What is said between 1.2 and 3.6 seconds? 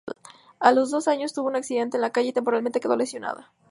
tuvo un accidente en la calle, y temporalmente quedó lesionada.